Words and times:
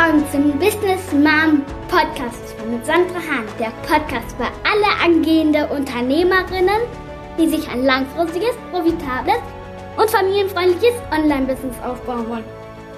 willkommen 0.00 0.24
zum 0.32 0.58
Business 0.58 1.12
Mom 1.12 1.62
Podcast 1.88 2.54
mit 2.70 2.86
Sandra 2.86 3.16
Hahn. 3.16 3.44
Der 3.58 3.70
Podcast 3.86 4.34
für 4.34 4.46
alle 4.64 5.04
angehende 5.04 5.68
Unternehmerinnen, 5.68 6.80
die 7.38 7.48
sich 7.48 7.68
ein 7.68 7.84
langfristiges, 7.84 8.56
profitables 8.70 9.40
und 9.98 10.08
familienfreundliches 10.08 10.94
Online-Business 11.12 11.76
aufbauen 11.82 12.26
wollen. 12.30 12.44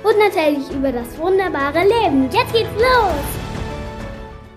Und 0.05 0.17
natürlich 0.17 0.71
über 0.71 0.93
das 0.93 1.19
wunderbare 1.19 1.83
Leben. 1.83 2.31
Jetzt 2.31 2.53
geht's 2.53 2.71
los! 2.75 3.25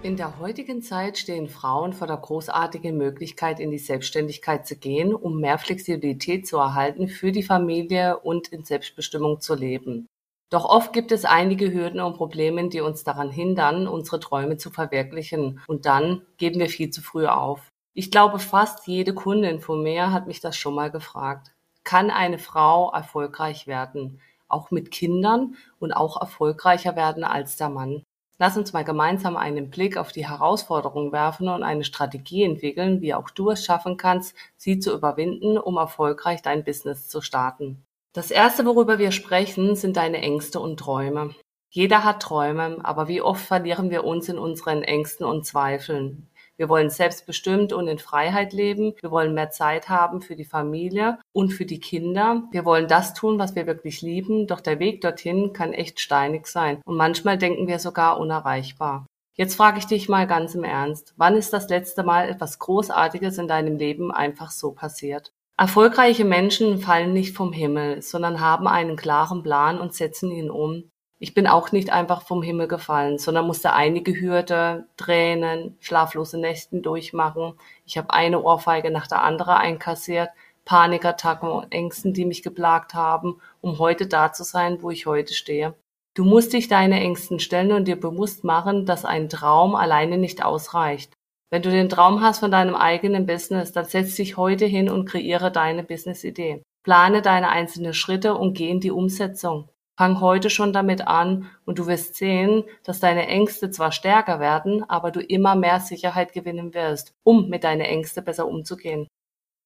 In 0.04 0.16
der 0.16 0.38
heutigen 0.38 0.84
Zeit 0.84 1.18
stehen 1.18 1.50
Frauen 1.50 1.94
vor 1.94 2.06
der 2.06 2.18
großartigen 2.18 2.96
Möglichkeit, 2.96 3.60
in 3.60 3.72
die 3.72 3.80
Selbstständigkeit 3.80 4.68
zu 4.68 4.76
gehen, 4.76 5.16
um 5.16 5.40
mehr 5.40 5.58
Flexibilität 5.58 6.46
zu 6.46 6.58
erhalten, 6.58 7.08
für 7.08 7.32
die 7.32 7.42
Familie 7.42 8.20
und 8.20 8.50
in 8.50 8.64
Selbstbestimmung 8.64 9.42
zu 9.42 9.56
leben. 9.56 10.10
Doch 10.50 10.66
oft 10.66 10.94
gibt 10.94 11.12
es 11.12 11.26
einige 11.26 11.74
Hürden 11.74 12.00
und 12.00 12.18
Probleme, 12.18 12.70
die 12.70 12.82
uns 12.82 13.04
daran 13.04 13.32
hindern, 13.32 13.88
unsere 13.88 14.20
Träume 14.20 14.58
zu 14.58 14.70
verwirklichen. 14.70 15.60
Und 15.68 15.86
dann 15.86 16.22
geben 16.38 16.60
wir 16.60 16.70
viel 16.70 16.92
zu 16.92 17.02
früh 17.02 17.26
auf. 17.26 17.72
Ich 17.94 18.12
glaube, 18.12 18.40
fast 18.40 18.88
jede 18.88 19.14
Kundin 19.14 19.60
von 19.60 19.82
mir 19.82 20.12
hat 20.12 20.28
mich 20.28 20.42
das 20.42 20.58
schon 20.58 20.76
mal 20.76 20.92
gefragt. 20.92 21.52
Kann 21.84 22.12
eine 22.12 22.40
Frau 22.40 22.92
erfolgreich 22.92 23.68
werden? 23.68 24.20
Auch 24.48 24.70
mit 24.70 24.92
Kindern 24.92 25.56
und 25.80 25.94
auch 25.94 26.20
erfolgreicher 26.20 26.96
werden 26.96 27.24
als 27.24 27.58
der 27.58 27.70
Mann? 27.70 28.04
Lass 28.38 28.58
uns 28.58 28.74
mal 28.74 28.84
gemeinsam 28.84 29.38
einen 29.38 29.70
Blick 29.70 29.96
auf 29.96 30.12
die 30.12 30.28
Herausforderungen 30.28 31.14
werfen 31.14 31.48
und 31.48 31.64
eine 31.64 31.86
Strategie 31.86 32.44
entwickeln, 32.44 33.00
wie 33.00 33.14
auch 33.14 33.30
du 33.30 33.52
es 33.52 33.64
schaffen 33.64 33.96
kannst, 33.96 34.36
sie 34.58 34.78
zu 34.80 34.94
überwinden, 34.94 35.58
um 35.58 35.78
erfolgreich 35.78 36.42
dein 36.42 36.66
Business 36.66 37.08
zu 37.08 37.22
starten. 37.22 37.85
Das 38.16 38.32
erste, 38.32 38.66
worüber 38.66 38.98
wir 38.98 39.12
sprechen, 39.12 39.76
sind 39.76 39.98
deine 39.98 40.20
Ängste 40.22 40.62
und 40.62 40.80
Träume. 40.80 41.36
Jeder 41.70 42.06
hat 42.06 42.22
Träume, 42.22 42.78
aber 42.82 43.10
wie 43.10 43.22
oft 43.22 43.46
verlieren 43.46 43.90
wir 43.90 44.06
uns 44.06 44.30
in 44.30 44.40
unseren 44.40 44.84
Ängsten 44.84 45.26
und 45.26 45.46
Zweifeln? 45.46 46.30
Wir 46.56 46.70
wollen 46.70 46.90
selbstbestimmt 46.90 47.74
und 47.74 47.90
in 47.90 48.00
Freiheit 48.00 48.54
leben. 48.54 48.94
Wir 49.02 49.12
wollen 49.12 49.34
mehr 49.34 49.50
Zeit 49.50 49.90
haben 49.90 50.22
für 50.22 50.38
die 50.38 50.46
Familie 50.46 51.20
und 51.34 51.50
für 51.50 51.66
die 51.66 51.82
Kinder. 51.82 52.44
Wir 52.52 52.64
wollen 52.64 52.88
das 52.88 53.14
tun, 53.14 53.38
was 53.38 53.54
wir 53.54 53.68
wirklich 53.68 54.02
lieben. 54.02 54.48
Doch 54.48 54.62
der 54.62 54.80
Weg 54.80 55.02
dorthin 55.02 55.52
kann 55.52 55.74
echt 55.74 56.00
steinig 56.00 56.48
sein. 56.48 56.82
Und 56.86 56.96
manchmal 56.96 57.38
denken 57.38 57.68
wir 57.68 57.80
sogar 57.80 58.18
unerreichbar. 58.18 59.06
Jetzt 59.34 59.56
frage 59.56 59.80
ich 59.80 59.88
dich 59.88 60.08
mal 60.08 60.26
ganz 60.26 60.56
im 60.56 60.64
Ernst. 60.64 61.14
Wann 61.18 61.36
ist 61.36 61.52
das 61.52 61.68
letzte 61.68 62.04
Mal 62.04 62.30
etwas 62.30 62.60
Großartiges 62.60 63.38
in 63.40 63.50
deinem 63.50 63.76
Leben 63.76 64.14
einfach 64.14 64.52
so 64.52 64.72
passiert? 64.72 65.34
Erfolgreiche 65.58 66.26
Menschen 66.26 66.80
fallen 66.80 67.14
nicht 67.14 67.34
vom 67.34 67.54
Himmel, 67.54 68.02
sondern 68.02 68.42
haben 68.42 68.68
einen 68.68 68.98
klaren 68.98 69.42
Plan 69.42 69.80
und 69.80 69.94
setzen 69.94 70.30
ihn 70.30 70.50
um. 70.50 70.92
Ich 71.18 71.34
bin 71.34 71.48
auch 71.48 71.72
nicht 71.72 71.92
einfach 71.92 72.24
vom 72.24 72.44
Himmel 72.44 72.68
gefallen, 72.68 73.18
sondern 73.18 73.48
musste 73.48 73.72
einige 73.72 74.20
Hürde, 74.20 74.86
Tränen, 74.98 75.78
schlaflose 75.80 76.38
Nächten 76.38 76.82
durchmachen. 76.82 77.54
Ich 77.86 77.98
habe 77.98 78.12
eine 78.12 78.42
Ohrfeige 78.44 78.92
nach 78.92 79.08
der 79.08 79.24
anderen 79.24 79.56
einkassiert, 79.56 80.30
Panikattacken 80.66 81.50
und 81.50 81.72
Ängsten, 81.72 82.14
die 82.14 82.26
mich 82.26 82.44
geplagt 82.44 82.94
haben, 82.94 83.40
um 83.62 83.80
heute 83.80 84.08
da 84.08 84.34
zu 84.34 84.44
sein, 84.44 84.82
wo 84.82 84.90
ich 84.90 85.06
heute 85.06 85.34
stehe. 85.34 85.74
Du 86.16 86.26
musst 86.26 86.52
dich 86.52 86.68
deine 86.68 87.00
Ängsten 87.00 87.40
stellen 87.40 87.72
und 87.72 87.88
dir 87.88 88.00
bewusst 88.00 88.44
machen, 88.44 88.86
dass 88.86 89.06
ein 89.06 89.30
Traum 89.30 89.76
alleine 89.76 90.18
nicht 90.18 90.44
ausreicht. 90.44 91.15
Wenn 91.50 91.62
du 91.62 91.70
den 91.70 91.90
Traum 91.90 92.22
hast 92.22 92.40
von 92.40 92.52
deinem 92.52 92.76
eigenen 92.76 93.26
Business, 93.26 93.72
dann 93.72 93.86
setz 93.86 94.16
dich 94.16 94.38
heute 94.38 94.66
hin 94.66 94.90
und 94.90 95.06
kreiere 95.06 95.52
deine 95.52 95.84
Business-Idee. 95.84 96.64
Plane 96.84 97.22
deine 97.22 97.50
einzelnen 97.50 97.94
Schritte 97.94 98.36
und 98.36 98.54
geh 98.54 98.70
in 98.70 98.80
die 98.80 98.92
Umsetzung. 98.92 99.70
Fang 99.98 100.20
heute 100.20 100.50
schon 100.50 100.74
damit 100.74 101.08
an 101.08 101.50
und 101.66 101.80
du 101.80 101.88
wirst 101.88 102.16
sehen, 102.16 102.64
dass 102.84 103.00
deine 103.00 103.28
Ängste 103.28 103.72
zwar 103.72 103.94
stärker 103.94 104.40
werden, 104.40 104.84
aber 104.90 105.12
du 105.12 105.22
immer 105.22 105.56
mehr 105.56 105.80
Sicherheit 105.80 106.34
gewinnen 106.34 106.74
wirst, 106.74 107.14
um 107.24 107.48
mit 107.48 107.64
deinen 107.64 107.82
Ängsten 107.82 108.26
besser 108.26 108.48
umzugehen. 108.48 109.08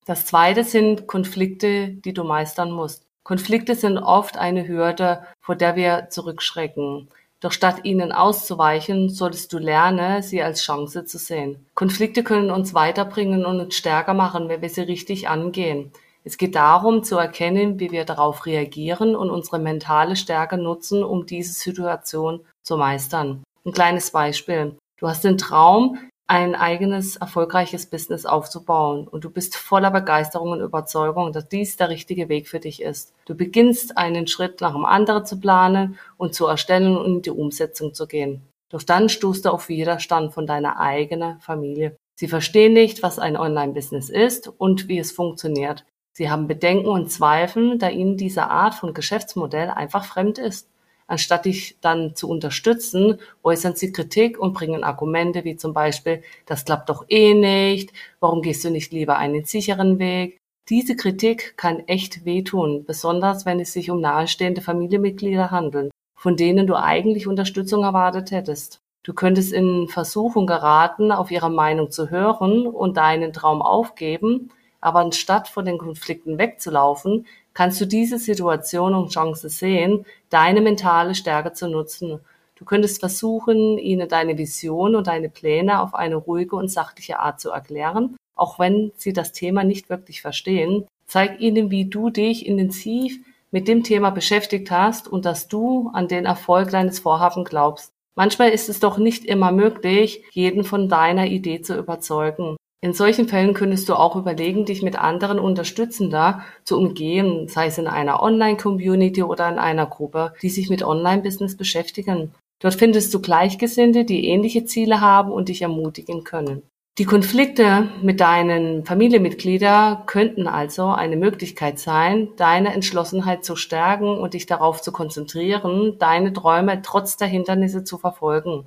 Das 0.06 0.26
zweite 0.26 0.64
sind 0.64 1.08
Konflikte, 1.08 1.90
die 1.90 2.14
du 2.14 2.24
meistern 2.24 2.72
musst. 2.72 3.08
Konflikte 3.24 3.76
sind 3.76 3.98
oft 3.98 4.38
eine 4.38 4.68
Hürde, 4.68 5.24
vor 5.42 5.56
der 5.56 5.76
wir 5.76 6.08
zurückschrecken. 6.09 7.09
Doch 7.42 7.54
statt 7.54 7.82
ihnen 7.84 8.12
auszuweichen, 8.12 9.10
solltest 9.10 9.54
du 9.54 9.60
lernen, 9.60 10.22
sie 10.22 10.42
als 10.42 10.62
Chance 10.62 11.06
zu 11.06 11.18
sehen. 11.18 11.66
Konflikte 11.74 12.24
können 12.24 12.52
uns 12.52 12.74
weiterbringen 12.74 13.46
und 13.46 13.62
uns 13.62 13.76
stärker 13.76 14.14
machen, 14.14 14.50
wenn 14.50 14.62
wir 14.62 14.70
sie 14.70 14.82
richtig 14.82 15.30
angehen. 15.30 15.92
Es 16.26 16.38
geht 16.38 16.56
darum, 16.56 17.04
zu 17.04 17.18
erkennen, 17.18 17.80
wie 17.80 17.92
wir 17.92 18.04
darauf 18.04 18.46
reagieren 18.46 19.16
und 19.16 19.30
unsere 19.30 19.58
mentale 19.58 20.18
Stärke 20.18 20.58
nutzen, 20.58 21.04
um 21.04 21.26
diese 21.26 21.54
Situation 21.54 22.42
zu 22.62 22.76
meistern. 22.76 23.44
Ein 23.66 23.72
kleines 23.72 24.12
Beispiel. 24.12 24.78
Du 24.98 25.08
hast 25.08 25.24
den 25.24 25.38
Traum, 25.38 25.98
ein 26.29 26.53
eigenes 26.53 27.16
erfolgreiches 27.16 27.88
Business 27.88 28.28
aufzubauen 28.28 29.07
und 29.07 29.23
du 29.23 29.31
bist 29.31 29.56
voller 29.56 29.90
Begeisterung 29.90 30.51
und 30.51 30.62
Überzeugung, 30.62 31.34
dass 31.34 31.50
dies 31.50 31.75
der 31.75 31.90
richtige 31.90 32.29
Weg 32.29 32.47
für 32.47 32.59
dich 32.59 32.84
ist. 32.84 33.16
Du 33.25 33.34
beginnst 33.34 33.97
einen 33.97 34.28
Schritt 34.28 34.62
nach 34.62 34.73
dem 34.73 34.85
anderen 34.85 35.25
zu 35.25 35.40
planen 35.40 35.97
und 36.17 36.35
zu 36.35 36.45
erstellen 36.45 36.95
und 36.95 37.06
in 37.06 37.22
die 37.23 37.31
Umsetzung 37.31 37.95
zu 37.95 38.06
gehen. 38.06 38.44
Doch 38.69 38.84
dann 38.84 39.09
stoßt 39.09 39.45
du 39.45 39.50
auf 39.50 39.69
Widerstand 39.69 40.31
von 40.31 40.45
deiner 40.45 40.79
eigenen 40.79 41.40
Familie. 41.40 41.95
Sie 42.13 42.28
verstehen 42.28 42.73
nicht, 42.73 43.01
was 43.01 43.17
ein 43.17 43.35
Online-Business 43.35 44.11
ist 44.11 44.51
und 44.59 44.88
wie 44.88 45.00
es 45.00 45.11
funktioniert. 45.11 45.84
Sie 46.13 46.29
haben 46.29 46.46
Bedenken 46.46 46.90
und 46.90 47.11
Zweifel, 47.11 47.79
da 47.79 47.90
ihnen 47.90 48.17
diese 48.17 48.51
Art 48.51 48.75
von 48.75 48.94
Geschäftsmodell 48.94 49.72
einfach 49.72 50.06
fremd 50.06 50.38
ist. 50.38 50.69
Anstatt 51.09 51.46
dich 51.46 51.75
dann 51.81 52.16
zu 52.16 52.30
unterstützen, 52.30 53.18
äußern 53.44 53.75
sie 53.75 53.92
Kritik 53.92 54.38
und 54.38 54.53
bringen 54.53 54.84
Argumente 54.84 55.44
wie 55.44 55.56
zum 55.56 55.74
Beispiel, 55.74 56.22
das 56.46 56.66
klappt 56.66 56.88
doch 56.88 57.03
eh 57.09 57.34
nicht, 57.34 57.92
warum 58.20 58.44
gehst 58.44 58.64
du 58.64 58.70
nicht 58.70 58.94
lieber 58.94 59.18
einen 59.18 59.44
sicheren 59.44 59.97
Weg? 59.97 60.38
Diese 60.70 60.96
Kritik 60.96 61.58
kann 61.58 61.80
echt 61.88 62.25
wehtun, 62.25 62.86
besonders 62.86 63.47
wenn 63.47 63.59
es 63.59 63.74
sich 63.74 63.90
um 63.90 64.02
nahestehende 64.02 64.62
Familienmitglieder 64.62 65.50
handelt, 65.50 65.90
von 66.16 66.38
denen 66.38 66.68
du 66.68 66.75
eigentlich 66.75 67.26
Unterstützung 67.26 67.84
erwartet 67.84 68.30
hättest. 68.30 68.80
Du 69.02 69.16
könntest 69.16 69.52
in 69.52 69.88
Versuchung 69.88 70.46
geraten, 70.46 71.12
auf 71.12 71.31
ihre 71.31 71.50
Meinung 71.50 71.90
zu 71.90 72.12
hören 72.12 72.68
und 72.68 72.97
deinen 72.97 73.34
Traum 73.34 73.64
aufgeben, 73.64 74.52
aber 74.80 75.00
anstatt 75.00 75.47
von 75.47 75.66
den 75.66 75.80
Konflikten 75.80 76.38
wegzulaufen, 76.38 77.26
kannst 77.59 77.81
du 77.81 77.86
diese 77.86 78.20
Situation 78.20 78.94
und 78.94 79.12
Chance 79.12 79.50
sehen, 79.50 80.06
deine 80.30 80.62
mentale 80.62 81.14
Stärke 81.14 81.52
zu 81.52 81.68
nutzen. 81.68 82.22
Du 82.56 82.64
könntest 82.64 83.02
versuchen, 83.02 83.78
ihnen 83.78 84.08
deine 84.08 84.38
Vision 84.38 84.96
und 84.96 85.08
deine 85.08 85.28
Pläne 85.28 85.81
auf 85.81 85.94
eine 85.94 86.16
ruhige 86.16 86.56
und 86.56 86.72
sachliche 86.72 87.20
Art 87.20 87.42
zu 87.42 87.50
erklären, 87.50 88.16
auch 88.34 88.59
wenn 88.59 88.94
sie 88.96 89.12
das 89.12 89.34
Thema 89.34 89.66
nicht 89.66 89.90
wirklich 89.90 90.22
verstehen. 90.22 90.86
Zeig 91.06 91.42
ihnen, 91.42 91.70
wie 91.70 91.84
du 91.84 92.09
dich 92.09 92.46
intensiv 92.46 93.20
mit 93.52 93.68
dem 93.68 93.84
Thema 93.84 94.12
beschäftigt 94.12 94.72
hast 94.72 95.09
und 95.09 95.26
dass 95.26 95.50
du 95.50 95.90
an 95.94 96.08
den 96.08 96.26
Erfolg 96.26 96.72
deines 96.72 97.00
Vorhaben 97.00 97.44
glaubst. 97.44 97.91
Manchmal 98.16 98.52
ist 98.52 98.70
es 98.70 98.80
doch 98.80 98.97
nicht 98.97 99.26
immer 99.26 99.52
möglich, 99.52 100.24
jeden 100.31 100.64
von 100.64 100.88
deiner 100.88 101.26
Idee 101.26 101.62
zu 101.62 101.78
überzeugen. 101.78 102.56
In 102.81 102.94
solchen 102.94 103.28
Fällen 103.28 103.53
könntest 103.53 103.90
du 103.90 103.94
auch 103.94 104.16
überlegen, 104.16 104.63
dich 104.63 104.81
mit 104.81 104.97
anderen 104.97 105.38
Unterstützender 105.38 106.45
zu 106.63 106.78
umgehen, 106.78 107.50
sei 107.50 107.67
es 107.67 107.78
in 107.78 107.88
einer 107.88 108.23
Online-Community 108.23 109.22
oder 109.22 109.50
in 109.50 109.59
einer 109.59 109.85
Gruppe, 109.85 110.34
die 110.41 110.50
sich 110.50 110.69
mit 110.69 110.81
Online-Business 110.81 111.57
beschäftigen. 111.57 112.31
Dort 112.62 112.75
findest 112.75 113.13
du 113.13 113.22
Gleichgesinnte, 113.22 114.06
die 114.06 114.28
ähnliche 114.28 114.63
Ziele 114.63 115.01
haben 115.01 115.31
und 115.31 115.50
dich 115.50 115.62
ermutigen 115.62 116.23
können. 116.23 116.62
Die 116.97 117.06
Konflikte 117.06 117.90
mit 118.01 118.19
deinen 118.19 118.85
Familienmitgliedern 118.85 120.06
könnten 120.06 120.47
also 120.47 120.88
eine 120.88 121.16
Möglichkeit 121.16 121.79
sein, 121.79 122.29
deine 122.35 122.73
Entschlossenheit 122.73 123.46
zu 123.46 123.56
stärken 123.56 124.17
und 124.17 124.34
dich 124.34 124.46
darauf 124.46 124.82
zu 124.82 124.91
konzentrieren, 124.91 125.96
deine 125.97 126.34
Träume 126.34 126.82
trotz 126.82 127.16
der 127.16 127.29
Hindernisse 127.29 127.85
zu 127.85 127.97
verfolgen. 127.97 128.66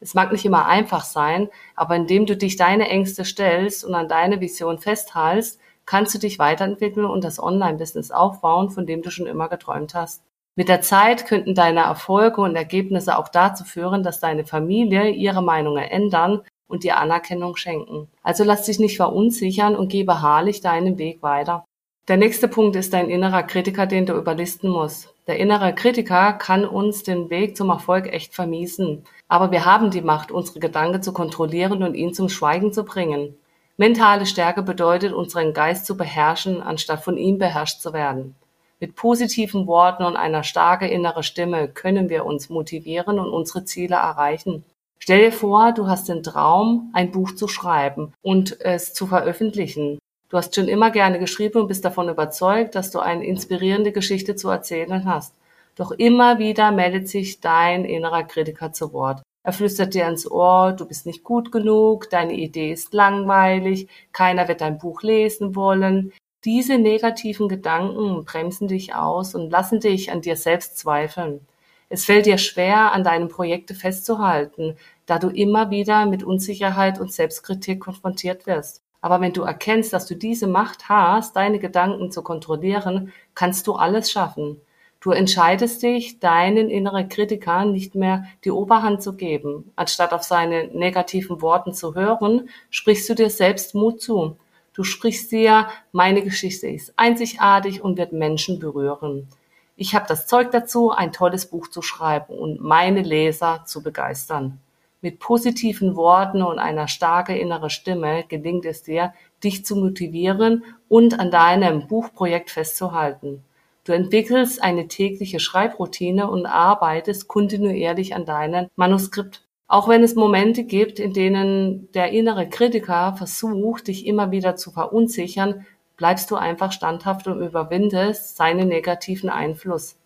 Es 0.00 0.14
mag 0.14 0.32
nicht 0.32 0.44
immer 0.44 0.66
einfach 0.66 1.04
sein, 1.04 1.48
aber 1.74 1.96
indem 1.96 2.26
du 2.26 2.36
dich 2.36 2.56
deine 2.56 2.88
Ängste 2.88 3.24
stellst 3.24 3.84
und 3.84 3.94
an 3.94 4.08
deine 4.08 4.40
Vision 4.40 4.78
festhältst, 4.78 5.58
kannst 5.86 6.14
du 6.14 6.18
dich 6.18 6.38
weiterentwickeln 6.38 7.06
und 7.06 7.24
das 7.24 7.42
Online-Business 7.42 8.10
aufbauen, 8.10 8.70
von 8.70 8.86
dem 8.86 9.02
du 9.02 9.10
schon 9.10 9.26
immer 9.26 9.48
geträumt 9.48 9.94
hast. 9.94 10.22
Mit 10.56 10.68
der 10.68 10.80
Zeit 10.80 11.26
könnten 11.26 11.54
deine 11.54 11.80
Erfolge 11.80 12.40
und 12.40 12.56
Ergebnisse 12.56 13.18
auch 13.18 13.28
dazu 13.28 13.64
führen, 13.64 14.02
dass 14.02 14.20
deine 14.20 14.44
Familie 14.44 15.10
ihre 15.10 15.42
Meinungen 15.42 15.84
ändern 15.84 16.42
und 16.66 16.82
dir 16.82 16.96
Anerkennung 16.96 17.56
schenken. 17.56 18.08
Also 18.22 18.42
lass 18.42 18.64
dich 18.64 18.78
nicht 18.78 18.96
verunsichern 18.96 19.76
und 19.76 19.88
geh 19.88 20.02
beharrlich 20.02 20.60
deinen 20.62 20.98
Weg 20.98 21.22
weiter. 21.22 21.64
Der 22.08 22.16
nächste 22.16 22.48
Punkt 22.48 22.76
ist 22.76 22.92
dein 22.92 23.10
innerer 23.10 23.42
Kritiker, 23.42 23.86
den 23.86 24.06
du 24.06 24.14
überlisten 24.14 24.70
musst. 24.70 25.12
Der 25.26 25.38
innere 25.38 25.74
Kritiker 25.74 26.32
kann 26.34 26.64
uns 26.64 27.02
den 27.02 27.30
Weg 27.30 27.56
zum 27.56 27.68
Erfolg 27.68 28.06
echt 28.12 28.32
vermiesen. 28.34 29.04
Aber 29.28 29.50
wir 29.50 29.64
haben 29.64 29.90
die 29.90 30.02
Macht, 30.02 30.30
unsere 30.30 30.60
Gedanken 30.60 31.02
zu 31.02 31.12
kontrollieren 31.12 31.82
und 31.82 31.94
ihn 31.94 32.14
zum 32.14 32.28
Schweigen 32.28 32.72
zu 32.72 32.84
bringen. 32.84 33.34
Mentale 33.76 34.24
Stärke 34.24 34.62
bedeutet, 34.62 35.12
unseren 35.12 35.52
Geist 35.52 35.84
zu 35.86 35.96
beherrschen, 35.96 36.62
anstatt 36.62 37.02
von 37.02 37.18
ihm 37.18 37.38
beherrscht 37.38 37.80
zu 37.80 37.92
werden. 37.92 38.36
Mit 38.78 38.94
positiven 38.94 39.66
Worten 39.66 40.04
und 40.04 40.16
einer 40.16 40.44
starken 40.44 40.88
inneren 40.88 41.22
Stimme 41.22 41.68
können 41.68 42.08
wir 42.08 42.24
uns 42.24 42.50
motivieren 42.50 43.18
und 43.18 43.30
unsere 43.30 43.64
Ziele 43.64 43.96
erreichen. 43.96 44.64
Stell 44.98 45.20
dir 45.20 45.32
vor, 45.32 45.72
du 45.72 45.86
hast 45.88 46.08
den 46.08 46.22
Traum, 46.22 46.90
ein 46.92 47.10
Buch 47.10 47.32
zu 47.32 47.48
schreiben 47.48 48.12
und 48.22 48.60
es 48.60 48.92
zu 48.94 49.06
veröffentlichen. 49.06 49.98
Du 50.28 50.36
hast 50.36 50.54
schon 50.54 50.68
immer 50.68 50.90
gerne 50.90 51.18
geschrieben 51.18 51.60
und 51.60 51.68
bist 51.68 51.84
davon 51.84 52.08
überzeugt, 52.08 52.74
dass 52.74 52.90
du 52.90 52.98
eine 52.98 53.24
inspirierende 53.24 53.92
Geschichte 53.92 54.36
zu 54.36 54.48
erzählen 54.48 55.04
hast. 55.04 55.34
Doch 55.76 55.92
immer 55.92 56.38
wieder 56.38 56.72
meldet 56.72 57.08
sich 57.08 57.40
dein 57.40 57.84
innerer 57.84 58.24
Kritiker 58.24 58.72
zu 58.72 58.92
Wort. 58.92 59.22
Er 59.44 59.52
flüstert 59.52 59.94
dir 59.94 60.08
ins 60.08 60.28
Ohr, 60.28 60.72
du 60.72 60.86
bist 60.86 61.06
nicht 61.06 61.22
gut 61.22 61.52
genug, 61.52 62.10
deine 62.10 62.32
Idee 62.32 62.72
ist 62.72 62.92
langweilig, 62.94 63.86
keiner 64.12 64.48
wird 64.48 64.60
dein 64.60 64.78
Buch 64.78 65.02
lesen 65.02 65.54
wollen. 65.54 66.12
Diese 66.44 66.78
negativen 66.78 67.48
Gedanken 67.48 68.24
bremsen 68.24 68.68
dich 68.68 68.94
aus 68.94 69.34
und 69.34 69.50
lassen 69.50 69.78
dich 69.78 70.10
an 70.10 70.22
dir 70.22 70.36
selbst 70.36 70.78
zweifeln. 70.78 71.46
Es 71.88 72.04
fällt 72.04 72.26
dir 72.26 72.38
schwer, 72.38 72.92
an 72.92 73.04
deinen 73.04 73.28
Projekten 73.28 73.74
festzuhalten, 73.74 74.76
da 75.04 75.18
du 75.20 75.28
immer 75.28 75.70
wieder 75.70 76.06
mit 76.06 76.24
Unsicherheit 76.24 76.98
und 76.98 77.12
Selbstkritik 77.12 77.80
konfrontiert 77.80 78.46
wirst. 78.46 78.82
Aber 79.00 79.20
wenn 79.20 79.32
du 79.32 79.42
erkennst, 79.42 79.92
dass 79.92 80.06
du 80.06 80.16
diese 80.16 80.48
Macht 80.48 80.88
hast, 80.88 81.36
deine 81.36 81.60
Gedanken 81.60 82.10
zu 82.10 82.22
kontrollieren, 82.22 83.12
kannst 83.34 83.68
du 83.68 83.74
alles 83.74 84.10
schaffen. 84.10 84.60
Du 85.06 85.12
entscheidest 85.12 85.84
dich, 85.84 86.18
deinen 86.18 86.68
inneren 86.68 87.08
Kritiker 87.08 87.64
nicht 87.64 87.94
mehr 87.94 88.24
die 88.42 88.50
Oberhand 88.50 89.04
zu 89.04 89.12
geben. 89.14 89.70
Anstatt 89.76 90.12
auf 90.12 90.24
seine 90.24 90.66
negativen 90.66 91.40
Worten 91.42 91.72
zu 91.74 91.94
hören, 91.94 92.48
sprichst 92.70 93.08
du 93.08 93.14
dir 93.14 93.30
selbst 93.30 93.76
Mut 93.76 94.02
zu. 94.02 94.36
Du 94.72 94.82
sprichst 94.82 95.30
dir, 95.30 95.68
meine 95.92 96.22
Geschichte 96.22 96.66
ist 96.66 96.92
einzigartig 96.96 97.84
und 97.84 97.98
wird 97.98 98.10
Menschen 98.10 98.58
berühren. 98.58 99.28
Ich 99.76 99.94
habe 99.94 100.06
das 100.08 100.26
Zeug 100.26 100.50
dazu, 100.50 100.90
ein 100.90 101.12
tolles 101.12 101.46
Buch 101.46 101.68
zu 101.68 101.82
schreiben 101.82 102.36
und 102.36 102.60
meine 102.60 103.02
Leser 103.02 103.62
zu 103.64 103.84
begeistern. 103.84 104.58
Mit 105.02 105.20
positiven 105.20 105.94
Worten 105.94 106.42
und 106.42 106.58
einer 106.58 106.88
starken 106.88 107.36
inneren 107.36 107.70
Stimme 107.70 108.24
gelingt 108.26 108.64
es 108.64 108.82
dir, 108.82 109.14
dich 109.44 109.64
zu 109.64 109.76
motivieren 109.76 110.64
und 110.88 111.20
an 111.20 111.30
deinem 111.30 111.86
Buchprojekt 111.86 112.50
festzuhalten. 112.50 113.44
Du 113.86 113.92
entwickelst 113.92 114.60
eine 114.64 114.88
tägliche 114.88 115.38
Schreibroutine 115.38 116.28
und 116.28 116.44
arbeitest 116.44 117.28
kontinuierlich 117.28 118.16
an 118.16 118.24
deinem 118.24 118.66
Manuskript. 118.74 119.46
Auch 119.68 119.88
wenn 119.88 120.02
es 120.02 120.16
Momente 120.16 120.64
gibt, 120.64 120.98
in 120.98 121.12
denen 121.12 121.88
der 121.92 122.10
innere 122.10 122.48
Kritiker 122.48 123.14
versucht, 123.16 123.86
dich 123.86 124.04
immer 124.04 124.32
wieder 124.32 124.56
zu 124.56 124.72
verunsichern, 124.72 125.64
bleibst 125.96 126.32
du 126.32 126.34
einfach 126.34 126.72
standhaft 126.72 127.28
und 127.28 127.40
überwindest 127.40 128.36
seinen 128.36 128.66
negativen 128.66 129.30
Einfluss. 129.30 129.96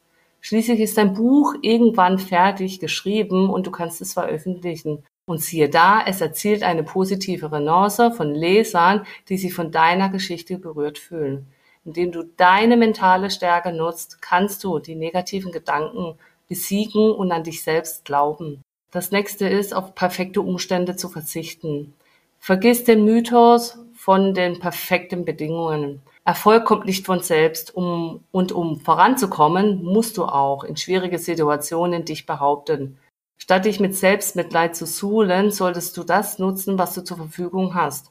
Schließlich 0.42 0.80
ist 0.80 0.98
dein 0.98 1.14
Buch 1.14 1.54
irgendwann 1.62 2.18
fertig 2.18 2.80
geschrieben 2.80 3.48
und 3.48 3.66
du 3.66 3.70
kannst 3.70 4.02
es 4.02 4.12
veröffentlichen. 4.12 5.04
Und 5.24 5.40
siehe 5.40 5.70
da, 5.70 6.02
es 6.06 6.20
erzielt 6.20 6.64
eine 6.64 6.82
positive 6.82 7.50
Renonce 7.50 8.12
von 8.14 8.34
Lesern, 8.34 9.06
die 9.30 9.38
sich 9.38 9.54
von 9.54 9.72
deiner 9.72 10.10
Geschichte 10.10 10.58
berührt 10.58 10.98
fühlen. 10.98 11.46
Indem 11.84 12.12
du 12.12 12.24
deine 12.24 12.76
mentale 12.76 13.30
Stärke 13.30 13.72
nutzt, 13.72 14.20
kannst 14.20 14.62
du 14.64 14.78
die 14.78 14.94
negativen 14.94 15.50
Gedanken 15.50 16.18
besiegen 16.48 17.10
und 17.12 17.32
an 17.32 17.44
dich 17.44 17.62
selbst 17.62 18.04
glauben. 18.04 18.62
Das 18.90 19.12
nächste 19.12 19.48
ist, 19.48 19.72
auf 19.72 19.94
perfekte 19.94 20.40
Umstände 20.42 20.96
zu 20.96 21.08
verzichten. 21.08 21.94
Vergiss 22.38 22.84
den 22.84 23.04
Mythos 23.04 23.78
von 23.94 24.34
den 24.34 24.58
perfekten 24.58 25.24
Bedingungen. 25.24 26.02
Erfolg 26.24 26.64
kommt 26.64 26.86
nicht 26.86 27.06
von 27.06 27.20
selbst. 27.20 27.74
Um, 27.76 28.24
und 28.32 28.52
um 28.52 28.80
voranzukommen, 28.80 29.84
musst 29.84 30.16
du 30.16 30.24
auch 30.24 30.64
in 30.64 30.76
schwierige 30.76 31.18
Situationen 31.18 32.04
dich 32.04 32.26
behaupten. 32.26 32.98
Statt 33.36 33.64
dich 33.64 33.80
mit 33.80 33.96
Selbstmitleid 33.96 34.76
zu 34.76 34.86
suhlen, 34.86 35.50
solltest 35.50 35.96
du 35.96 36.04
das 36.04 36.38
nutzen, 36.38 36.78
was 36.78 36.94
du 36.94 37.02
zur 37.02 37.16
Verfügung 37.16 37.74
hast. 37.74 38.10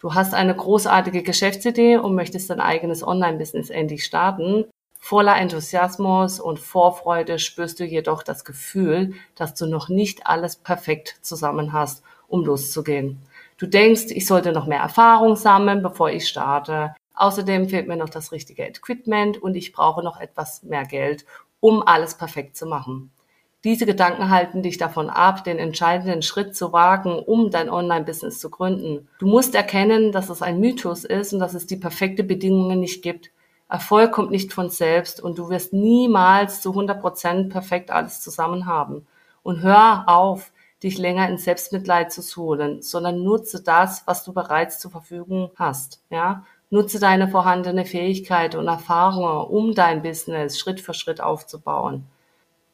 Du 0.00 0.14
hast 0.14 0.32
eine 0.32 0.56
großartige 0.56 1.22
Geschäftsidee 1.22 1.98
und 1.98 2.14
möchtest 2.14 2.48
dein 2.48 2.60
eigenes 2.60 3.06
Online-Business 3.06 3.68
endlich 3.68 4.04
starten. 4.06 4.64
Voller 4.98 5.36
Enthusiasmus 5.36 6.40
und 6.40 6.58
Vorfreude 6.58 7.38
spürst 7.38 7.80
du 7.80 7.84
jedoch 7.84 8.22
das 8.22 8.46
Gefühl, 8.46 9.12
dass 9.34 9.54
du 9.54 9.66
noch 9.66 9.90
nicht 9.90 10.26
alles 10.26 10.56
perfekt 10.56 11.18
zusammen 11.20 11.74
hast, 11.74 12.02
um 12.28 12.46
loszugehen. 12.46 13.20
Du 13.58 13.66
denkst, 13.66 14.06
ich 14.08 14.26
sollte 14.26 14.52
noch 14.52 14.66
mehr 14.66 14.80
Erfahrung 14.80 15.36
sammeln, 15.36 15.82
bevor 15.82 16.08
ich 16.10 16.26
starte. 16.26 16.94
Außerdem 17.14 17.68
fehlt 17.68 17.86
mir 17.86 17.96
noch 17.96 18.08
das 18.08 18.32
richtige 18.32 18.64
Equipment 18.64 19.36
und 19.36 19.54
ich 19.54 19.72
brauche 19.72 20.02
noch 20.02 20.18
etwas 20.18 20.62
mehr 20.62 20.86
Geld, 20.86 21.26
um 21.60 21.86
alles 21.86 22.14
perfekt 22.14 22.56
zu 22.56 22.64
machen. 22.64 23.12
Diese 23.62 23.84
Gedanken 23.84 24.30
halten 24.30 24.62
dich 24.62 24.78
davon 24.78 25.10
ab, 25.10 25.44
den 25.44 25.58
entscheidenden 25.58 26.22
Schritt 26.22 26.56
zu 26.56 26.72
wagen, 26.72 27.18
um 27.18 27.50
dein 27.50 27.68
Online-Business 27.68 28.38
zu 28.38 28.48
gründen. 28.48 29.08
Du 29.18 29.26
musst 29.26 29.54
erkennen, 29.54 30.12
dass 30.12 30.30
es 30.30 30.40
ein 30.40 30.60
Mythos 30.60 31.04
ist 31.04 31.34
und 31.34 31.40
dass 31.40 31.52
es 31.52 31.66
die 31.66 31.76
perfekte 31.76 32.24
Bedingungen 32.24 32.80
nicht 32.80 33.02
gibt. 33.02 33.30
Erfolg 33.68 34.12
kommt 34.12 34.30
nicht 34.30 34.52
von 34.54 34.70
selbst 34.70 35.20
und 35.20 35.38
du 35.38 35.50
wirst 35.50 35.74
niemals 35.74 36.62
zu 36.62 36.70
100 36.70 37.00
Prozent 37.00 37.50
perfekt 37.50 37.90
alles 37.90 38.22
zusammen 38.22 38.64
haben. 38.64 39.06
Und 39.42 39.60
hör 39.60 40.04
auf, 40.06 40.52
dich 40.82 40.96
länger 40.96 41.28
in 41.28 41.36
Selbstmitleid 41.36 42.10
zu 42.10 42.22
suhlen, 42.22 42.80
sondern 42.80 43.22
nutze 43.22 43.62
das, 43.62 44.04
was 44.06 44.24
du 44.24 44.32
bereits 44.32 44.78
zur 44.78 44.90
Verfügung 44.90 45.50
hast. 45.56 46.00
Ja, 46.08 46.44
nutze 46.70 46.98
deine 46.98 47.28
vorhandene 47.28 47.84
Fähigkeit 47.84 48.54
und 48.54 48.66
Erfahrungen, 48.66 49.48
um 49.50 49.74
dein 49.74 50.02
Business 50.02 50.58
Schritt 50.58 50.80
für 50.80 50.94
Schritt 50.94 51.20
aufzubauen. 51.20 52.06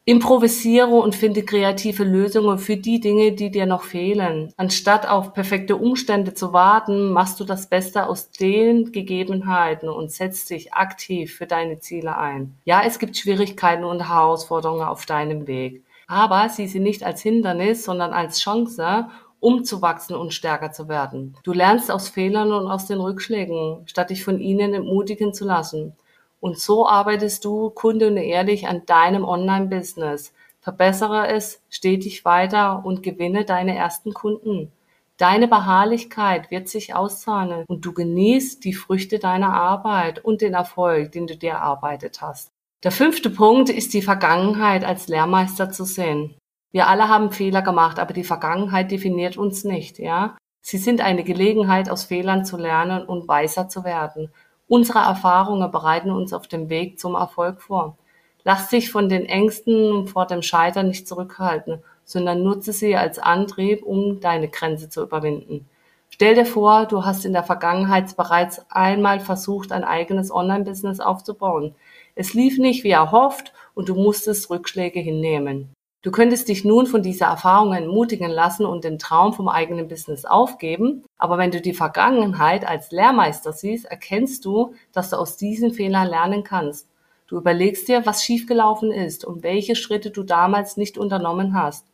Improvisiere 0.09 0.87
und 0.95 1.15
finde 1.15 1.43
kreative 1.43 2.05
Lösungen 2.05 2.59
für 2.59 2.77
die 2.77 3.01
Dinge, 3.01 3.33
die 3.33 3.51
dir 3.51 3.65
noch 3.65 3.83
fehlen. 3.83 4.53
Anstatt 4.55 5.05
auf 5.05 5.33
perfekte 5.33 5.75
Umstände 5.75 6.33
zu 6.33 6.53
warten, 6.53 7.11
machst 7.11 7.41
du 7.41 7.43
das 7.43 7.67
Beste 7.67 8.07
aus 8.07 8.31
den 8.31 8.93
Gegebenheiten 8.93 9.89
und 9.89 10.09
setzt 10.09 10.49
dich 10.49 10.73
aktiv 10.73 11.35
für 11.35 11.45
deine 11.45 11.81
Ziele 11.81 12.17
ein. 12.17 12.55
Ja, 12.63 12.83
es 12.85 12.99
gibt 12.99 13.17
Schwierigkeiten 13.17 13.83
und 13.83 14.07
Herausforderungen 14.07 14.87
auf 14.87 15.05
deinem 15.05 15.45
Weg, 15.45 15.83
aber 16.07 16.47
sieh 16.47 16.67
sie 16.67 16.79
nicht 16.79 17.03
als 17.03 17.21
Hindernis, 17.21 17.83
sondern 17.83 18.13
als 18.13 18.39
Chance, 18.39 19.09
um 19.41 19.65
zu 19.65 19.81
wachsen 19.81 20.15
und 20.15 20.33
stärker 20.33 20.71
zu 20.71 20.87
werden. 20.87 21.35
Du 21.43 21.51
lernst 21.51 21.91
aus 21.91 22.07
Fehlern 22.07 22.53
und 22.53 22.67
aus 22.67 22.85
den 22.85 23.01
Rückschlägen, 23.01 23.83
statt 23.87 24.09
dich 24.09 24.23
von 24.23 24.39
ihnen 24.39 24.73
entmutigen 24.73 25.33
zu 25.33 25.43
lassen. 25.43 25.97
Und 26.39 26.59
so 26.59 26.87
arbeitest 26.87 27.45
du 27.45 27.69
kontinuierlich 27.69 28.67
an 28.67 28.85
deinem 28.85 29.23
Online-Business. 29.25 30.33
Verbessere 30.59 31.27
es 31.27 31.61
stetig 31.69 32.25
weiter 32.25 32.85
und 32.85 33.01
gewinne 33.01 33.45
deine 33.45 33.75
ersten 33.75 34.13
Kunden. 34.13 34.71
Deine 35.17 35.47
Beharrlichkeit 35.47 36.51
wird 36.51 36.69
sich 36.69 36.93
auszahlen 36.93 37.65
und 37.67 37.83
du 37.85 37.93
genießt 37.93 38.63
die 38.63 38.73
Früchte 38.73 39.17
deiner 39.17 39.53
Arbeit 39.53 40.23
und 40.23 40.41
den 40.41 40.53
Erfolg, 40.53 41.11
den 41.11 41.25
du 41.25 41.35
dir 41.35 41.53
erarbeitet 41.53 42.21
hast. 42.21 42.51
Der 42.83 42.91
fünfte 42.91 43.31
Punkt 43.31 43.69
ist 43.69 43.93
die 43.95 44.03
Vergangenheit 44.03 44.85
als 44.85 45.07
Lehrmeister 45.07 45.71
zu 45.71 45.85
sehen. 45.85 46.35
Wir 46.71 46.87
alle 46.87 47.09
haben 47.09 47.31
Fehler 47.31 47.63
gemacht, 47.63 47.97
aber 47.97 48.13
die 48.13 48.23
Vergangenheit 48.23 48.91
definiert 48.91 49.37
uns 49.37 49.63
nicht, 49.63 49.97
ja? 49.97 50.37
Sie 50.61 50.77
sind 50.77 51.01
eine 51.01 51.23
Gelegenheit, 51.23 51.89
aus 51.89 52.03
Fehlern 52.03 52.45
zu 52.45 52.57
lernen 52.57 53.03
und 53.03 53.27
weiser 53.27 53.69
zu 53.69 53.83
werden. 53.83 54.31
Unsere 54.67 54.99
Erfahrungen 54.99 55.71
bereiten 55.71 56.11
uns 56.11 56.33
auf 56.33 56.47
dem 56.47 56.69
Weg 56.69 56.99
zum 56.99 57.15
Erfolg 57.15 57.61
vor. 57.61 57.97
Lass 58.43 58.69
dich 58.69 58.91
von 58.91 59.09
den 59.09 59.25
Ängsten 59.25 60.07
vor 60.07 60.25
dem 60.25 60.41
Scheitern 60.41 60.87
nicht 60.87 61.07
zurückhalten, 61.07 61.83
sondern 62.03 62.43
nutze 62.43 62.73
sie 62.73 62.95
als 62.95 63.19
Antrieb, 63.19 63.83
um 63.83 64.19
deine 64.19 64.47
Grenze 64.47 64.89
zu 64.89 65.03
überwinden. 65.03 65.67
Stell 66.09 66.35
dir 66.35 66.45
vor, 66.45 66.85
du 66.85 67.05
hast 67.05 67.25
in 67.25 67.33
der 67.33 67.43
Vergangenheit 67.43 68.15
bereits 68.17 68.65
einmal 68.69 69.19
versucht, 69.19 69.71
ein 69.71 69.83
eigenes 69.83 70.31
Online-Business 70.31 70.99
aufzubauen. 70.99 71.75
Es 72.15 72.33
lief 72.33 72.57
nicht 72.57 72.83
wie 72.83 72.91
erhofft 72.91 73.53
und 73.75 73.89
du 73.89 73.95
musstest 73.95 74.49
Rückschläge 74.49 74.99
hinnehmen. 74.99 75.69
Du 76.01 76.11
könntest 76.11 76.47
dich 76.47 76.63
nun 76.63 76.87
von 76.87 77.03
dieser 77.03 77.27
Erfahrung 77.27 77.73
entmutigen 77.73 78.31
lassen 78.31 78.65
und 78.65 78.83
den 78.83 78.97
Traum 78.97 79.33
vom 79.33 79.49
eigenen 79.49 79.87
Business 79.87 80.25
aufgeben. 80.25 81.03
Aber 81.17 81.37
wenn 81.37 81.51
du 81.51 81.61
die 81.61 81.73
Vergangenheit 81.73 82.67
als 82.67 82.91
Lehrmeister 82.91 83.53
siehst, 83.53 83.85
erkennst 83.85 84.45
du, 84.45 84.73
dass 84.91 85.09
du 85.09 85.17
aus 85.17 85.37
diesen 85.37 85.73
Fehlern 85.73 86.07
lernen 86.07 86.43
kannst. 86.43 86.87
Du 87.27 87.37
überlegst 87.37 87.87
dir, 87.87 88.05
was 88.05 88.23
schiefgelaufen 88.23 88.91
ist 88.91 89.25
und 89.25 89.43
welche 89.43 89.75
Schritte 89.75 90.11
du 90.11 90.23
damals 90.23 90.77
nicht 90.77 90.97
unternommen 90.97 91.53
hast. 91.53 91.85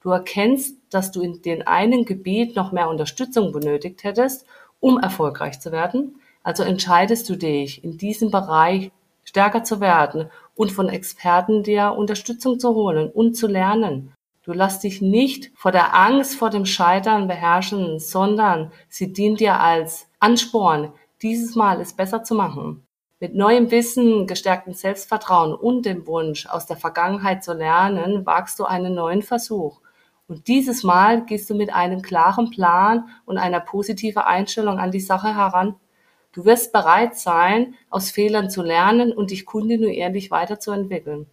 Du 0.00 0.10
erkennst, 0.10 0.76
dass 0.90 1.10
du 1.10 1.20
in 1.22 1.42
dem 1.42 1.66
einen 1.66 2.04
Gebiet 2.04 2.54
noch 2.54 2.70
mehr 2.70 2.88
Unterstützung 2.88 3.50
benötigt 3.50 4.04
hättest, 4.04 4.46
um 4.78 5.00
erfolgreich 5.00 5.58
zu 5.58 5.72
werden. 5.72 6.20
Also 6.44 6.62
entscheidest 6.62 7.28
du 7.28 7.36
dich, 7.36 7.82
in 7.82 7.98
diesem 7.98 8.30
Bereich 8.30 8.92
stärker 9.24 9.64
zu 9.64 9.80
werden 9.80 10.30
und 10.54 10.70
von 10.70 10.88
Experten 10.88 11.64
dir 11.64 11.94
Unterstützung 11.96 12.60
zu 12.60 12.74
holen 12.74 13.10
und 13.10 13.36
zu 13.36 13.48
lernen. 13.48 14.12
Du 14.46 14.52
lass 14.52 14.78
dich 14.78 15.02
nicht 15.02 15.50
vor 15.56 15.72
der 15.72 15.92
Angst 15.96 16.36
vor 16.36 16.50
dem 16.50 16.66
Scheitern 16.66 17.26
beherrschen, 17.26 17.98
sondern 17.98 18.70
sie 18.88 19.12
dient 19.12 19.40
dir 19.40 19.58
als 19.58 20.08
Ansporn, 20.20 20.92
dieses 21.20 21.56
Mal 21.56 21.80
es 21.80 21.94
besser 21.94 22.22
zu 22.22 22.36
machen. 22.36 22.86
Mit 23.18 23.34
neuem 23.34 23.72
Wissen, 23.72 24.28
gestärktem 24.28 24.72
Selbstvertrauen 24.72 25.52
und 25.52 25.84
dem 25.84 26.06
Wunsch, 26.06 26.46
aus 26.46 26.64
der 26.64 26.76
Vergangenheit 26.76 27.42
zu 27.42 27.54
lernen, 27.54 28.24
wagst 28.24 28.60
du 28.60 28.64
einen 28.66 28.94
neuen 28.94 29.22
Versuch. 29.22 29.80
Und 30.28 30.46
dieses 30.46 30.84
Mal 30.84 31.24
gehst 31.24 31.50
du 31.50 31.56
mit 31.56 31.74
einem 31.74 32.00
klaren 32.00 32.50
Plan 32.50 33.08
und 33.24 33.38
einer 33.38 33.58
positiven 33.58 34.22
Einstellung 34.22 34.78
an 34.78 34.92
die 34.92 35.00
Sache 35.00 35.34
heran. 35.34 35.74
Du 36.30 36.44
wirst 36.44 36.72
bereit 36.72 37.18
sein, 37.18 37.74
aus 37.90 38.12
Fehlern 38.12 38.48
zu 38.48 38.62
lernen 38.62 39.12
und 39.12 39.32
dich 39.32 39.44
kontinuierlich 39.44 40.30
weiterzuentwickeln. 40.30 41.26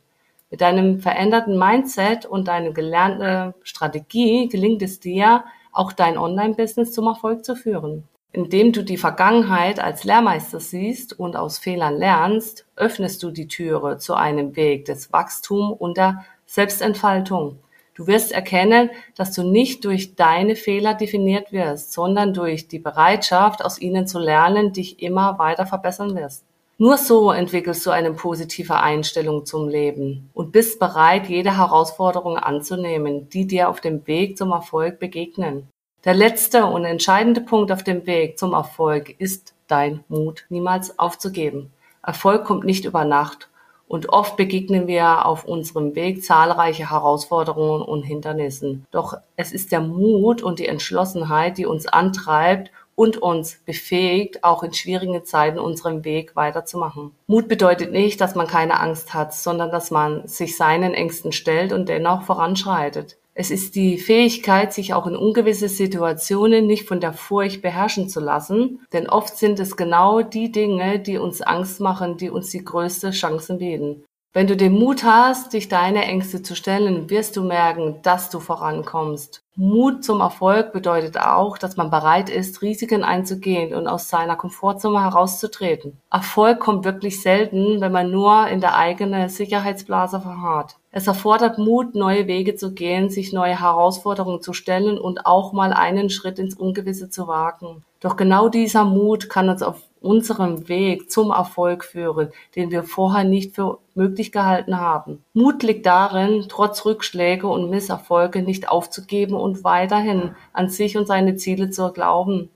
Mit 0.53 0.61
deinem 0.61 0.99
veränderten 0.99 1.57
Mindset 1.57 2.27
und 2.27 2.47
deiner 2.47 2.69
gelernten 2.73 3.55
Strategie 3.63 4.47
gelingt 4.49 4.83
es 4.83 4.99
dir, 4.99 5.45
auch 5.71 5.91
dein 5.91 6.15
Online-Business 6.15 6.91
zum 6.91 7.07
Erfolg 7.07 7.43
zu 7.43 7.55
führen. 7.55 8.07
Indem 8.31 8.71
du 8.71 8.83
die 8.83 8.97
Vergangenheit 8.97 9.79
als 9.79 10.03
Lehrmeister 10.03 10.59
siehst 10.59 11.19
und 11.19 11.35
aus 11.35 11.57
Fehlern 11.57 11.97
lernst, 11.97 12.67
öffnest 12.75 13.23
du 13.23 13.31
die 13.31 13.47
Türe 13.47 13.97
zu 13.97 14.13
einem 14.13 14.55
Weg 14.55 14.85
des 14.85 15.11
Wachstums 15.11 15.75
und 15.79 15.97
der 15.97 16.23
Selbstentfaltung. 16.45 17.57
Du 17.95 18.05
wirst 18.05 18.31
erkennen, 18.31 18.91
dass 19.15 19.33
du 19.33 19.41
nicht 19.41 19.83
durch 19.85 20.13
deine 20.13 20.55
Fehler 20.55 20.93
definiert 20.93 21.51
wirst, 21.51 21.93
sondern 21.93 22.31
durch 22.31 22.67
die 22.67 22.77
Bereitschaft, 22.77 23.65
aus 23.65 23.81
ihnen 23.81 24.05
zu 24.05 24.19
lernen, 24.19 24.71
dich 24.71 25.01
immer 25.01 25.39
weiter 25.39 25.65
verbessern 25.65 26.15
wirst. 26.15 26.45
Nur 26.79 26.97
so 26.97 27.31
entwickelst 27.31 27.85
du 27.85 27.91
eine 27.91 28.13
positive 28.13 28.79
Einstellung 28.79 29.45
zum 29.45 29.69
Leben 29.69 30.29
und 30.33 30.51
bist 30.51 30.79
bereit, 30.79 31.29
jede 31.29 31.57
Herausforderung 31.57 32.37
anzunehmen, 32.37 33.29
die 33.29 33.45
dir 33.45 33.69
auf 33.69 33.79
dem 33.79 34.05
Weg 34.07 34.37
zum 34.37 34.51
Erfolg 34.51 34.99
begegnen. 34.99 35.67
Der 36.03 36.15
letzte 36.15 36.65
und 36.65 36.83
entscheidende 36.83 37.41
Punkt 37.41 37.71
auf 37.71 37.83
dem 37.83 38.05
Weg 38.07 38.39
zum 38.39 38.53
Erfolg 38.53 39.15
ist 39.19 39.53
dein 39.67 40.03
Mut, 40.09 40.45
niemals 40.49 40.97
aufzugeben. 40.99 41.71
Erfolg 42.01 42.43
kommt 42.43 42.65
nicht 42.65 42.85
über 42.85 43.05
Nacht 43.05 43.49
und 43.87 44.09
oft 44.09 44.35
begegnen 44.35 44.87
wir 44.87 45.25
auf 45.25 45.45
unserem 45.45 45.95
Weg 45.95 46.23
zahlreiche 46.23 46.89
Herausforderungen 46.89 47.83
und 47.83 48.01
Hindernissen. 48.03 48.85
Doch 48.91 49.13
es 49.35 49.53
ist 49.53 49.71
der 49.71 49.81
Mut 49.81 50.41
und 50.41 50.59
die 50.59 50.67
Entschlossenheit, 50.67 51.57
die 51.57 51.65
uns 51.65 51.85
antreibt 51.85 52.71
und 52.95 53.17
uns 53.17 53.59
befähigt, 53.65 54.43
auch 54.43 54.63
in 54.63 54.73
schwierigen 54.73 55.25
Zeiten 55.25 55.59
unseren 55.59 56.03
Weg 56.03 56.35
weiterzumachen. 56.35 57.11
Mut 57.27 57.47
bedeutet 57.47 57.91
nicht, 57.91 58.21
dass 58.21 58.35
man 58.35 58.47
keine 58.47 58.79
Angst 58.79 59.13
hat, 59.13 59.33
sondern 59.33 59.71
dass 59.71 59.91
man 59.91 60.27
sich 60.27 60.57
seinen 60.57 60.93
Ängsten 60.93 61.31
stellt 61.31 61.73
und 61.73 61.89
dennoch 61.89 62.23
voranschreitet. 62.23 63.17
Es 63.35 63.49
ist 63.49 63.73
die 63.73 63.97
Fähigkeit, 63.97 64.73
sich 64.73 64.93
auch 64.93 65.07
in 65.07 65.15
ungewisse 65.15 65.67
Situationen 65.67 66.67
nicht 66.67 66.87
von 66.87 66.99
der 66.99 67.13
Furcht 67.13 67.63
beherrschen 67.63 68.07
zu 68.07 68.19
lassen, 68.19 68.81
denn 68.93 69.09
oft 69.09 69.37
sind 69.37 69.59
es 69.59 69.75
genau 69.75 70.21
die 70.21 70.51
Dinge, 70.51 70.99
die 70.99 71.17
uns 71.17 71.41
Angst 71.41 71.79
machen, 71.79 72.17
die 72.17 72.29
uns 72.29 72.51
die 72.51 72.63
größte 72.63 73.09
Chancen 73.09 73.57
bieten. 73.57 74.03
Wenn 74.35 74.47
du 74.47 74.57
den 74.57 74.73
Mut 74.73 75.03
hast, 75.03 75.53
dich 75.53 75.69
deine 75.69 76.05
Ängste 76.05 76.41
zu 76.41 76.55
stellen, 76.55 77.11
wirst 77.11 77.37
du 77.37 77.43
merken, 77.43 77.99
dass 78.01 78.31
du 78.31 78.39
vorankommst. 78.39 79.43
Mut 79.55 80.03
zum 80.03 80.21
Erfolg 80.21 80.73
bedeutet 80.73 81.19
auch, 81.19 81.59
dass 81.59 81.77
man 81.77 81.91
bereit 81.91 82.31
ist, 82.31 82.63
Risiken 82.63 83.03
einzugehen 83.03 83.75
und 83.75 83.87
aus 83.87 84.09
seiner 84.09 84.35
Komfortzone 84.35 85.03
herauszutreten. 85.03 85.99
Erfolg 86.09 86.59
kommt 86.59 86.83
wirklich 86.83 87.21
selten, 87.21 87.79
wenn 87.79 87.91
man 87.91 88.09
nur 88.09 88.47
in 88.47 88.59
der 88.59 88.75
eigenen 88.75 89.29
Sicherheitsblase 89.29 90.19
verharrt. 90.19 90.77
Es 90.89 91.05
erfordert 91.05 91.59
Mut, 91.59 91.93
neue 91.93 92.25
Wege 92.25 92.55
zu 92.55 92.73
gehen, 92.73 93.11
sich 93.11 93.33
neue 93.33 93.61
Herausforderungen 93.61 94.41
zu 94.41 94.53
stellen 94.53 94.97
und 94.97 95.27
auch 95.27 95.53
mal 95.53 95.73
einen 95.73 96.09
Schritt 96.09 96.39
ins 96.39 96.55
Ungewisse 96.55 97.11
zu 97.11 97.27
wagen. 97.27 97.83
Doch 97.99 98.15
genau 98.15 98.49
dieser 98.49 98.83
Mut 98.83 99.29
kann 99.29 99.49
uns 99.49 99.61
auf 99.61 99.79
unserem 100.03 100.67
Weg 100.67 101.11
zum 101.11 101.31
Erfolg 101.31 101.85
führen, 101.85 102.29
den 102.55 102.71
wir 102.71 102.83
vorher 102.83 103.23
nicht 103.23 103.55
für 103.55 103.79
möglich 103.95 104.31
gehalten 104.31 104.79
haben. 104.79 105.23
Mut 105.33 105.63
liegt 105.63 105.85
darin, 105.85 106.45
trotz 106.49 106.85
Rückschläge 106.85 107.47
und 107.47 107.69
Misserfolge 107.69 108.41
nicht 108.41 108.69
aufzugeben 108.69 109.35
und 109.35 109.63
weiterhin 109.63 110.35
an 110.51 110.69
sich 110.69 110.97
und 110.97 111.07
seine 111.07 111.35
Ziele 111.35 111.69
zu 111.69 111.91
glauben. 111.91 112.49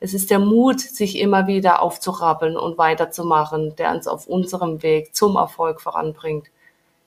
Es 0.00 0.14
ist 0.14 0.30
der 0.30 0.40
Mut, 0.40 0.80
sich 0.80 1.18
immer 1.18 1.46
wieder 1.46 1.80
aufzurappeln 1.80 2.56
und 2.56 2.76
weiterzumachen, 2.76 3.76
der 3.76 3.92
uns 3.92 4.08
auf 4.08 4.26
unserem 4.26 4.82
Weg 4.82 5.14
zum 5.14 5.36
Erfolg 5.36 5.80
voranbringt. 5.80 6.48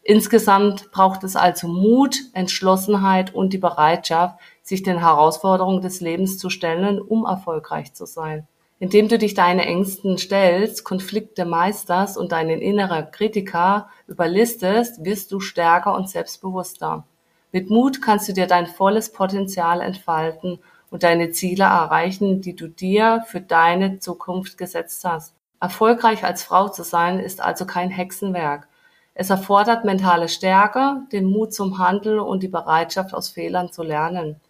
Insgesamt 0.01 0.91
braucht 0.91 1.23
es 1.23 1.35
also 1.35 1.67
Mut, 1.67 2.15
Entschlossenheit 2.33 3.33
und 3.33 3.53
die 3.53 3.57
Bereitschaft, 3.57 4.39
sich 4.61 4.83
den 4.83 4.99
Herausforderungen 4.99 5.81
des 5.81 5.99
Lebens 5.99 6.37
zu 6.37 6.49
stellen, 6.49 7.01
um 7.01 7.25
erfolgreich 7.25 7.93
zu 7.93 8.05
sein. 8.05 8.47
Indem 8.77 9.07
du 9.07 9.17
dich 9.17 9.33
deine 9.33 9.65
Ängsten 9.65 10.17
stellst, 10.17 10.83
Konflikte 10.83 11.45
meisterst 11.45 12.17
und 12.17 12.33
deinen 12.33 12.61
inneren 12.61 13.09
Kritiker 13.11 13.89
überlistest, 14.07 15.03
wirst 15.05 15.31
du 15.31 15.39
stärker 15.39 15.95
und 15.95 16.09
selbstbewusster. 16.09 17.05
Mit 17.53 17.69
Mut 17.69 18.01
kannst 18.01 18.27
du 18.27 18.33
dir 18.33 18.47
dein 18.47 18.67
volles 18.67 19.13
Potenzial 19.13 19.79
entfalten 19.79 20.59
und 20.89 21.03
deine 21.03 21.31
Ziele 21.31 21.63
erreichen, 21.63 22.41
die 22.41 22.53
du 22.53 22.67
dir 22.67 23.23
für 23.27 23.39
deine 23.39 23.99
Zukunft 23.99 24.57
gesetzt 24.57 25.05
hast. 25.05 25.33
Erfolgreich 25.61 26.25
als 26.25 26.43
Frau 26.43 26.67
zu 26.67 26.83
sein, 26.83 27.19
ist 27.19 27.41
also 27.41 27.65
kein 27.65 27.89
Hexenwerk. 27.89 28.67
Es 29.13 29.29
erfordert 29.29 29.85
mentale 29.85 30.27
Stärke, 30.27 31.03
den 31.13 31.23
Mut 31.23 31.53
zum 31.53 31.77
Handeln 31.79 32.19
und 32.19 32.43
die 32.43 32.49
Bereitschaft, 32.49 33.13
aus 33.13 33.29
Fehlern 33.29 33.71
zu 33.71 33.83
lernen. 33.83 34.41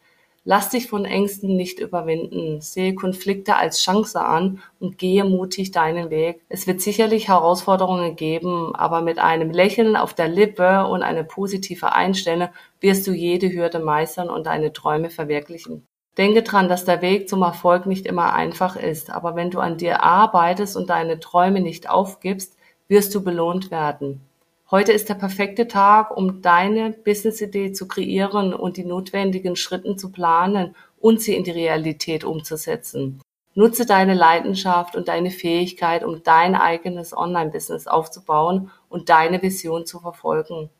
Lass 0.48 0.70
dich 0.70 0.88
von 0.88 1.06
Ängsten 1.06 1.56
nicht 1.58 1.80
überwinden. 1.80 2.62
Sehe 2.62 2.94
Konflikte 2.94 3.56
als 3.56 3.82
Chance 3.82 4.22
an 4.22 4.62
und 4.80 5.00
gehe 5.00 5.25
mutig 5.25 5.72
deinen 5.72 6.12
Weg. 6.12 6.46
Es 6.50 6.68
wird 6.68 6.82
sicherlich 6.82 7.30
Herausforderungen 7.30 8.16
geben, 8.16 8.75
aber 8.75 9.02
mit 9.02 9.18
einem 9.18 9.50
Lächeln 9.50 9.96
auf 9.96 10.14
der 10.14 10.28
Lippe 10.28 10.86
und 10.86 11.02
einer 11.02 11.24
positiven 11.24 11.90
Einstellung 11.90 12.50
wirst 12.80 13.08
du 13.08 13.12
jede 13.12 13.52
Hürde 13.52 13.80
meistern 13.80 14.30
und 14.30 14.46
deine 14.46 14.72
Träume 14.72 15.10
verwirklichen. 15.10 15.88
Denke 16.16 16.44
dran, 16.44 16.70
dass 16.70 16.86
der 16.86 17.02
Weg 17.02 17.28
zum 17.28 17.42
Erfolg 17.42 17.88
nicht 17.88 18.06
immer 18.06 18.34
einfach 18.34 18.75
ist, 18.75 19.10
aber 19.10 19.36
wenn 19.36 19.50
du 19.50 19.60
an 19.60 19.78
dir 19.78 20.04
arbeitest 20.04 20.78
und 20.78 20.92
deine 20.92 21.20
Träume 21.20 21.60
nicht 21.60 21.90
aufgibst, 21.90 22.56
wirst 22.88 23.16
du 23.16 23.24
belohnt 23.24 23.72
werden. 23.72 24.22
Heute 24.72 24.94
ist 24.94 25.10
der 25.10 25.14
perfekte 25.14 25.68
Tag, 25.68 26.18
um 26.18 26.42
deine 26.42 26.90
Business-Idee 26.90 27.72
zu 27.74 27.88
kreieren 27.88 28.52
und 28.52 28.78
die 28.78 28.84
notwendigen 28.84 29.56
Schritten 29.56 29.96
zu 29.96 30.12
planen 30.12 30.76
und 31.00 31.22
sie 31.22 31.36
in 31.36 31.44
die 31.44 31.52
Realität 31.52 32.24
umzusetzen. 32.24 33.22
Nutze 33.54 33.86
deine 33.86 34.16
Leidenschaft 34.16 34.96
und 34.96 35.08
deine 35.08 35.30
Fähigkeit, 35.30 36.04
um 36.04 36.24
dein 36.24 36.56
eigenes 36.56 37.16
Online-Business 37.16 37.86
aufzubauen 37.86 38.72
und 38.90 39.10
deine 39.10 39.40
Vision 39.40 39.86
zu 39.86 40.00
verfolgen. 40.00 40.72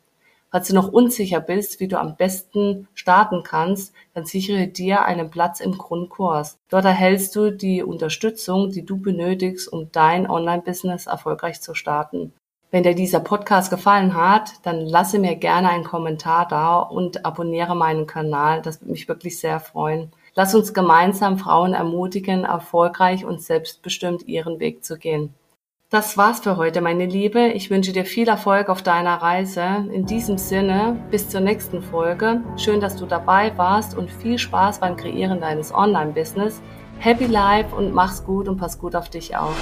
Falls 0.50 0.66
du 0.66 0.74
noch 0.74 0.92
unsicher 0.92 1.40
bist, 1.40 1.78
wie 1.78 1.86
du 1.86 2.00
am 2.00 2.16
besten 2.16 2.88
starten 2.94 3.44
kannst, 3.44 3.94
dann 4.14 4.26
sichere 4.26 4.66
dir 4.66 5.04
einen 5.04 5.30
Platz 5.30 5.60
im 5.60 5.78
Grundkurs. 5.78 6.58
Dort 6.70 6.86
erhältst 6.86 7.36
du 7.36 7.52
die 7.52 7.84
Unterstützung, 7.84 8.70
die 8.70 8.84
du 8.84 8.96
benötigst, 8.96 9.72
um 9.72 9.92
dein 9.92 10.28
Online-Business 10.28 11.06
erfolgreich 11.06 11.60
zu 11.60 11.74
starten. 11.74 12.32
Wenn 12.70 12.82
dir 12.82 12.94
dieser 12.94 13.20
Podcast 13.20 13.70
gefallen 13.70 14.14
hat, 14.14 14.54
dann 14.64 14.80
lasse 14.80 15.18
mir 15.18 15.36
gerne 15.36 15.68
einen 15.68 15.84
Kommentar 15.84 16.48
da 16.48 16.78
und 16.80 17.24
abonniere 17.24 17.76
meinen 17.76 18.06
Kanal. 18.06 18.60
Das 18.60 18.80
würde 18.80 18.90
mich 18.90 19.08
wirklich 19.08 19.38
sehr 19.38 19.60
freuen. 19.60 20.12
Lass 20.34 20.54
uns 20.54 20.74
gemeinsam 20.74 21.38
Frauen 21.38 21.74
ermutigen, 21.74 22.44
erfolgreich 22.44 23.24
und 23.24 23.40
selbstbestimmt 23.40 24.26
ihren 24.26 24.58
Weg 24.58 24.84
zu 24.84 24.98
gehen. 24.98 25.32
Das 25.88 26.18
war's 26.18 26.40
für 26.40 26.56
heute, 26.56 26.80
meine 26.80 27.06
Liebe. 27.06 27.46
Ich 27.48 27.70
wünsche 27.70 27.92
dir 27.92 28.04
viel 28.04 28.26
Erfolg 28.26 28.68
auf 28.68 28.82
deiner 28.82 29.22
Reise. 29.22 29.86
In 29.92 30.04
diesem 30.04 30.36
Sinne, 30.36 31.00
bis 31.12 31.28
zur 31.28 31.40
nächsten 31.40 31.80
Folge. 31.80 32.42
Schön, 32.56 32.80
dass 32.80 32.96
du 32.96 33.06
dabei 33.06 33.56
warst 33.56 33.96
und 33.96 34.10
viel 34.10 34.36
Spaß 34.36 34.80
beim 34.80 34.96
Kreieren 34.96 35.40
deines 35.40 35.72
Online-Business. 35.72 36.60
Happy 36.98 37.26
Life 37.26 37.74
und 37.74 37.94
mach's 37.94 38.24
gut 38.24 38.48
und 38.48 38.56
pass 38.56 38.80
gut 38.80 38.96
auf 38.96 39.08
dich 39.08 39.36
auf. 39.36 39.54